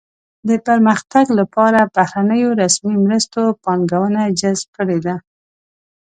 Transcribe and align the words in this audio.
د 0.47 0.49
پرمختګ 0.67 1.25
لپاره 1.39 1.79
بهرنیو 1.95 2.57
رسمي 2.61 2.95
مرستو 3.05 3.41
پانګونه 3.63 4.21
جذب 4.39 4.67
کړې 4.77 4.99
ده. 5.05 5.15